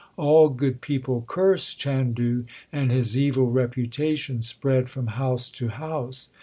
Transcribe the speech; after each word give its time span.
All 0.17 0.49
good 0.49 0.81
people 0.81 1.23
cursed 1.27 1.77
Chandu, 1.79 2.45
and 2.73 2.91
his 2.91 3.15
evil 3.15 3.51
reputation 3.51 4.41
spread 4.41 4.89
from 4.89 5.05
house 5.05 5.51
to 5.51 5.67
house. 5.67 6.29